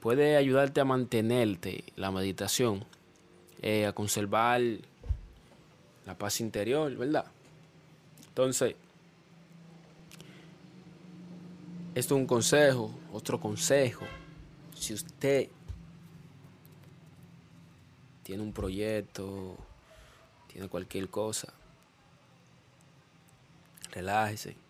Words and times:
puede 0.00 0.36
ayudarte 0.36 0.80
a 0.80 0.84
mantenerte 0.84 1.84
la 1.96 2.10
meditación, 2.10 2.84
eh, 3.60 3.86
a 3.86 3.92
conservar 3.92 4.60
la 6.06 6.14
paz 6.16 6.40
interior, 6.40 6.94
¿verdad? 6.96 7.26
Entonces, 8.28 8.74
esto 11.94 12.14
es 12.14 12.20
un 12.20 12.26
consejo, 12.26 12.90
otro 13.12 13.38
consejo. 13.38 14.06
Si 14.74 14.94
usted 14.94 15.48
tiene 18.22 18.42
un 18.42 18.52
proyecto, 18.52 19.56
tiene 20.50 20.68
cualquier 20.68 21.10
cosa, 21.10 21.52
relájese 23.92 24.69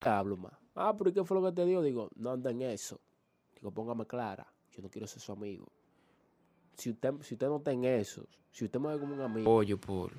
Hablo 0.00 0.36
más. 0.36 0.52
Ah, 0.74 0.94
pero 0.96 1.12
¿qué 1.12 1.24
fue 1.24 1.40
lo 1.40 1.46
que 1.46 1.52
te 1.52 1.64
dio? 1.64 1.82
Digo, 1.82 2.10
no 2.16 2.30
anda 2.30 2.50
en 2.50 2.62
eso. 2.62 3.00
Digo, 3.54 3.70
póngame 3.70 4.06
clara. 4.06 4.46
Yo 4.72 4.82
no 4.82 4.90
quiero 4.90 5.06
ser 5.06 5.20
su 5.20 5.32
amigo. 5.32 5.66
Si 6.76 6.90
usted, 6.90 7.14
si 7.22 7.34
usted 7.34 7.46
no 7.46 7.56
está 7.56 7.72
en 7.72 7.84
eso, 7.84 8.26
si 8.52 8.66
usted 8.66 8.78
me 8.78 8.88
ve 8.88 9.00
como 9.00 9.14
un 9.14 9.20
amigo, 9.22 9.50
apoyo 9.50 9.78
por, 9.78 10.12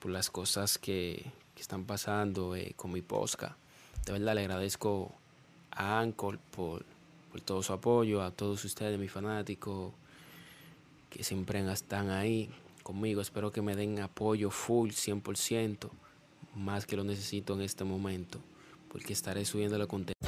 por 0.00 0.10
las 0.10 0.28
cosas 0.28 0.76
que, 0.76 1.24
que 1.54 1.62
están 1.62 1.84
pasando 1.84 2.56
eh, 2.56 2.72
con 2.76 2.92
mi 2.92 3.02
posca. 3.02 3.56
De 4.04 4.12
verdad 4.12 4.34
le 4.34 4.40
agradezco 4.40 5.12
a 5.70 6.00
Anchor 6.00 6.38
por, 6.38 6.84
por 7.30 7.40
todo 7.40 7.62
su 7.62 7.72
apoyo, 7.72 8.22
a 8.22 8.32
todos 8.32 8.64
ustedes, 8.64 8.98
mis 8.98 9.12
fanáticos, 9.12 9.92
que 11.08 11.22
siempre 11.22 11.60
están 11.72 12.10
ahí 12.10 12.50
conmigo. 12.82 13.20
Espero 13.20 13.52
que 13.52 13.62
me 13.62 13.76
den 13.76 14.00
apoyo 14.00 14.50
full, 14.50 14.90
100%, 14.90 15.90
más 16.54 16.86
que 16.86 16.96
lo 16.96 17.04
necesito 17.04 17.54
en 17.54 17.62
este 17.62 17.84
momento, 17.84 18.40
porque 18.88 19.12
estaré 19.12 19.44
subiendo 19.44 19.78
la 19.78 19.86
contenido. 19.86 20.13